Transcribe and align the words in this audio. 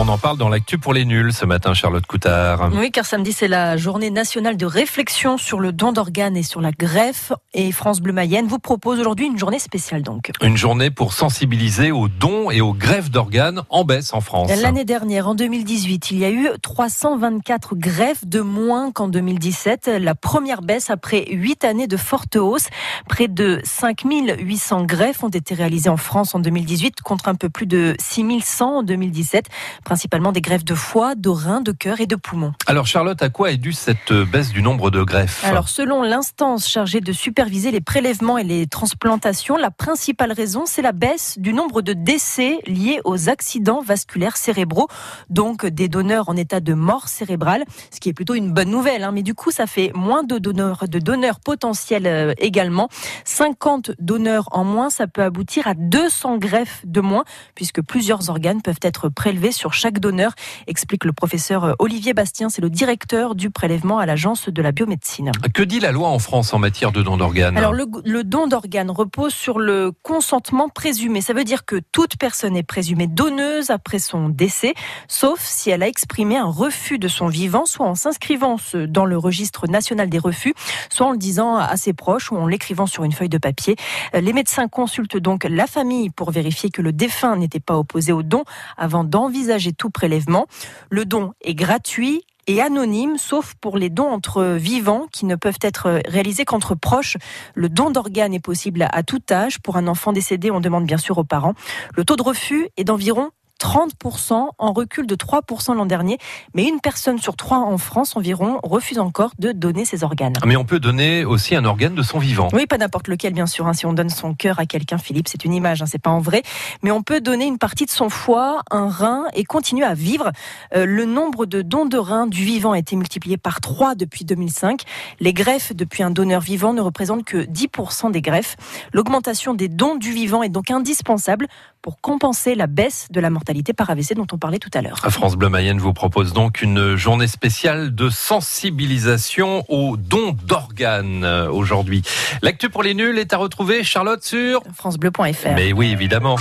On 0.00 0.06
en 0.06 0.16
parle 0.16 0.38
dans 0.38 0.48
l'actu 0.48 0.78
pour 0.78 0.94
les 0.94 1.04
nuls 1.04 1.32
ce 1.32 1.44
matin, 1.44 1.74
Charlotte 1.74 2.06
Coutard. 2.06 2.70
Oui, 2.72 2.92
car 2.92 3.04
samedi, 3.04 3.32
c'est 3.32 3.48
la 3.48 3.76
journée 3.76 4.10
nationale 4.10 4.56
de 4.56 4.64
réflexion 4.64 5.38
sur 5.38 5.58
le 5.58 5.72
don 5.72 5.90
d'organes 5.90 6.36
et 6.36 6.44
sur 6.44 6.60
la 6.60 6.70
greffe. 6.70 7.32
Et 7.52 7.72
France 7.72 8.00
Bleu 8.00 8.12
Mayenne 8.12 8.46
vous 8.46 8.60
propose 8.60 9.00
aujourd'hui 9.00 9.26
une 9.26 9.36
journée 9.36 9.58
spéciale 9.58 10.04
donc. 10.04 10.30
Une 10.40 10.56
journée 10.56 10.92
pour 10.92 11.14
sensibiliser 11.14 11.90
aux 11.90 12.06
dons 12.06 12.52
et 12.52 12.60
aux 12.60 12.74
greffes 12.74 13.10
d'organes 13.10 13.62
en 13.70 13.84
baisse 13.84 14.14
en 14.14 14.20
France. 14.20 14.52
L'année 14.62 14.84
dernière, 14.84 15.26
en 15.26 15.34
2018, 15.34 16.12
il 16.12 16.18
y 16.20 16.24
a 16.24 16.30
eu 16.30 16.48
324 16.62 17.74
greffes 17.74 18.24
de 18.24 18.40
moins 18.40 18.92
qu'en 18.92 19.08
2017. 19.08 19.90
La 20.00 20.14
première 20.14 20.62
baisse 20.62 20.90
après 20.90 21.26
8 21.28 21.64
années 21.64 21.88
de 21.88 21.96
forte 21.96 22.36
hausse. 22.36 22.68
Près 23.08 23.26
de 23.26 23.60
5800 23.64 24.84
greffes 24.84 25.24
ont 25.24 25.28
été 25.28 25.56
réalisées 25.56 25.90
en 25.90 25.96
France 25.96 26.36
en 26.36 26.38
2018 26.38 27.00
contre 27.00 27.26
un 27.26 27.34
peu 27.34 27.48
plus 27.48 27.66
de 27.66 27.96
6100 27.98 28.76
en 28.76 28.82
2017 28.84 29.48
principalement 29.88 30.32
des 30.32 30.42
greffes 30.42 30.66
de 30.66 30.74
foie, 30.74 31.14
de 31.14 31.30
rein, 31.30 31.62
de 31.62 31.72
cœur 31.72 31.98
et 32.02 32.06
de 32.06 32.14
poumons. 32.14 32.52
Alors 32.66 32.86
Charlotte, 32.86 33.22
à 33.22 33.30
quoi 33.30 33.52
est 33.52 33.56
due 33.56 33.72
cette 33.72 34.12
baisse 34.12 34.50
du 34.50 34.60
nombre 34.60 34.90
de 34.90 35.02
greffes? 35.02 35.42
Alors 35.46 35.70
selon 35.70 36.02
l'instance 36.02 36.68
chargée 36.68 37.00
de 37.00 37.10
superviser 37.10 37.70
les 37.70 37.80
prélèvements 37.80 38.36
et 38.36 38.44
les 38.44 38.66
transplantations, 38.66 39.56
la 39.56 39.70
principale 39.70 40.32
raison 40.32 40.64
c'est 40.66 40.82
la 40.82 40.92
baisse 40.92 41.38
du 41.38 41.54
nombre 41.54 41.80
de 41.80 41.94
décès 41.94 42.58
liés 42.66 43.00
aux 43.06 43.30
accidents 43.30 43.80
vasculaires 43.80 44.36
cérébraux, 44.36 44.88
donc 45.30 45.64
des 45.64 45.88
donneurs 45.88 46.28
en 46.28 46.36
état 46.36 46.60
de 46.60 46.74
mort 46.74 47.08
cérébrale, 47.08 47.64
ce 47.90 47.98
qui 47.98 48.10
est 48.10 48.12
plutôt 48.12 48.34
une 48.34 48.52
bonne 48.52 48.68
nouvelle. 48.68 49.04
Hein. 49.04 49.12
mais 49.12 49.22
du 49.22 49.32
coup 49.32 49.50
ça 49.50 49.66
fait 49.66 49.90
moins 49.94 50.22
de 50.22 50.36
donneurs, 50.36 50.84
de 50.86 50.98
donneurs 50.98 51.40
potentiels 51.40 52.06
euh, 52.06 52.34
également. 52.36 52.90
50 53.24 53.92
donneurs 53.98 54.48
en 54.50 54.64
moins, 54.64 54.90
ça 54.90 55.06
peut 55.06 55.22
aboutir 55.22 55.66
à 55.66 55.72
200 55.72 56.36
greffes 56.36 56.82
de 56.84 57.00
moins, 57.00 57.24
puisque 57.54 57.80
plusieurs 57.80 58.28
organes 58.28 58.60
peuvent 58.60 58.82
être 58.82 59.08
prélevés 59.08 59.52
sur 59.52 59.67
chaque 59.74 59.98
donneur, 59.98 60.32
explique 60.66 61.04
le 61.04 61.12
professeur 61.12 61.64
euh, 61.64 61.72
Olivier 61.78 62.14
Bastien, 62.14 62.48
c'est 62.48 62.62
le 62.62 62.70
directeur 62.70 63.34
du 63.34 63.50
prélèvement 63.50 63.98
à 63.98 64.06
l'agence 64.06 64.48
de 64.48 64.62
la 64.62 64.72
biomédecine. 64.72 65.32
Que 65.54 65.62
dit 65.62 65.80
la 65.80 65.92
loi 65.92 66.08
en 66.08 66.18
France 66.18 66.52
en 66.54 66.58
matière 66.58 66.92
de 66.92 67.02
don 67.02 67.16
d'organes? 67.16 67.56
Alors 67.56 67.72
le, 67.72 67.86
le 68.04 68.24
don 68.24 68.46
d'organes 68.46 68.90
repose 68.90 69.34
sur 69.34 69.58
le 69.58 69.92
consentement 70.02 70.68
présumé. 70.68 71.20
Ça 71.20 71.32
veut 71.32 71.44
dire 71.44 71.64
que 71.64 71.80
toute 71.92 72.16
personne 72.16 72.56
est 72.56 72.62
présumée 72.62 73.06
donneuse 73.06 73.70
après 73.70 73.98
son 73.98 74.28
décès, 74.28 74.74
sauf 75.08 75.40
si 75.40 75.70
elle 75.70 75.82
a 75.82 75.88
exprimé 75.88 76.36
un 76.36 76.50
refus 76.50 76.98
de 76.98 77.08
son 77.08 77.26
vivant, 77.28 77.66
soit 77.66 77.86
en 77.86 77.94
s'inscrivant 77.94 78.56
dans 78.74 79.04
le 79.04 79.18
registre 79.18 79.66
national 79.66 80.08
des 80.08 80.18
refus, 80.18 80.54
soit 80.90 81.06
en 81.06 81.12
le 81.12 81.18
disant 81.18 81.56
à 81.56 81.76
ses 81.76 81.92
proches 81.92 82.32
ou 82.32 82.36
en 82.36 82.46
l'écrivant 82.46 82.86
sur 82.86 83.04
une 83.04 83.12
feuille 83.12 83.28
de 83.28 83.38
papier. 83.38 83.76
Euh, 84.14 84.20
les 84.20 84.32
médecins 84.32 84.68
consultent 84.68 85.16
donc 85.16 85.44
la 85.44 85.66
famille 85.66 86.10
pour 86.10 86.30
vérifier 86.30 86.70
que 86.70 86.82
le 86.82 86.92
défunt 86.92 87.36
n'était 87.36 87.60
pas 87.60 87.76
opposé 87.76 88.12
au 88.12 88.22
don 88.22 88.44
avant 88.76 89.04
d'envisager 89.04 89.57
tout 89.72 89.90
prélèvement. 89.90 90.46
Le 90.90 91.04
don 91.04 91.32
est 91.42 91.54
gratuit 91.54 92.22
et 92.48 92.62
anonyme, 92.62 93.18
sauf 93.18 93.54
pour 93.60 93.76
les 93.76 93.90
dons 93.90 94.08
entre 94.08 94.56
vivants 94.56 95.06
qui 95.12 95.26
ne 95.26 95.36
peuvent 95.36 95.58
être 95.60 96.00
réalisés 96.06 96.46
qu'entre 96.46 96.74
proches. 96.74 97.18
Le 97.54 97.68
don 97.68 97.90
d'organes 97.90 98.32
est 98.32 98.40
possible 98.40 98.88
à 98.90 99.02
tout 99.02 99.20
âge. 99.30 99.60
Pour 99.60 99.76
un 99.76 99.86
enfant 99.86 100.12
décédé, 100.12 100.50
on 100.50 100.60
demande 100.60 100.86
bien 100.86 100.96
sûr 100.96 101.18
aux 101.18 101.24
parents. 101.24 101.54
Le 101.94 102.04
taux 102.04 102.16
de 102.16 102.22
refus 102.22 102.68
est 102.78 102.84
d'environ 102.84 103.30
30% 103.58 104.50
en 104.56 104.72
recul 104.72 105.06
de 105.06 105.14
3% 105.14 105.74
l'an 105.74 105.86
dernier. 105.86 106.18
Mais 106.54 106.66
une 106.66 106.80
personne 106.80 107.18
sur 107.18 107.36
trois 107.36 107.58
en 107.58 107.78
France 107.78 108.16
environ 108.16 108.60
refuse 108.62 108.98
encore 108.98 109.32
de 109.38 109.52
donner 109.52 109.84
ses 109.84 110.04
organes. 110.04 110.34
Mais 110.46 110.56
on 110.56 110.64
peut 110.64 110.80
donner 110.80 111.24
aussi 111.24 111.54
un 111.54 111.64
organe 111.64 111.94
de 111.94 112.02
son 112.02 112.18
vivant. 112.18 112.48
Oui, 112.52 112.66
pas 112.66 112.78
n'importe 112.78 113.08
lequel, 113.08 113.32
bien 113.32 113.46
sûr. 113.46 113.66
Hein. 113.66 113.72
Si 113.72 113.86
on 113.86 113.92
donne 113.92 114.10
son 114.10 114.34
cœur 114.34 114.60
à 114.60 114.66
quelqu'un, 114.66 114.98
Philippe, 114.98 115.28
c'est 115.28 115.44
une 115.44 115.52
image, 115.52 115.82
hein, 115.82 115.86
c'est 115.86 116.00
pas 116.00 116.10
en 116.10 116.20
vrai. 116.20 116.42
Mais 116.82 116.90
on 116.90 117.02
peut 117.02 117.20
donner 117.20 117.46
une 117.46 117.58
partie 117.58 117.84
de 117.84 117.90
son 117.90 118.08
foie, 118.08 118.62
un 118.70 118.88
rein 118.88 119.24
et 119.34 119.44
continuer 119.44 119.84
à 119.84 119.94
vivre. 119.94 120.30
Euh, 120.74 120.86
le 120.86 121.04
nombre 121.04 121.46
de 121.46 121.62
dons 121.62 121.86
de 121.86 121.98
reins 121.98 122.26
du 122.26 122.44
vivant 122.44 122.72
a 122.72 122.78
été 122.78 122.94
multiplié 122.96 123.36
par 123.36 123.60
3 123.60 123.94
depuis 123.94 124.24
2005. 124.24 124.82
Les 125.20 125.32
greffes 125.32 125.74
depuis 125.74 126.02
un 126.02 126.10
donneur 126.10 126.40
vivant 126.40 126.72
ne 126.72 126.80
représentent 126.80 127.24
que 127.24 127.38
10% 127.38 128.12
des 128.12 128.22
greffes. 128.22 128.56
L'augmentation 128.92 129.54
des 129.54 129.68
dons 129.68 129.96
du 129.96 130.12
vivant 130.12 130.42
est 130.42 130.48
donc 130.48 130.70
indispensable 130.70 131.48
pour 131.82 132.00
compenser 132.00 132.54
la 132.54 132.66
baisse 132.66 133.08
de 133.10 133.20
la 133.20 133.30
mortalité 133.30 133.47
par 133.74 133.90
AVC 133.90 134.14
dont 134.14 134.26
on 134.32 134.38
parlait 134.38 134.58
tout 134.58 134.70
à 134.74 134.82
l'heure. 134.82 134.98
France 134.98 135.36
Bleu 135.36 135.48
Mayenne 135.48 135.78
vous 135.78 135.92
propose 135.92 136.32
donc 136.32 136.62
une 136.62 136.96
journée 136.96 137.26
spéciale 137.26 137.94
de 137.94 138.10
sensibilisation 138.10 139.64
aux 139.68 139.96
dons 139.96 140.36
d'organes 140.46 141.24
euh, 141.24 141.50
aujourd'hui. 141.50 142.02
L'actu 142.42 142.68
pour 142.68 142.82
les 142.82 142.94
nuls 142.94 143.18
est 143.18 143.32
à 143.32 143.36
retrouver, 143.38 143.82
Charlotte, 143.84 144.22
sur 144.22 144.62
francebleu.fr. 144.74 145.54
Mais 145.54 145.72
oui, 145.72 145.90
évidemment. 145.90 146.36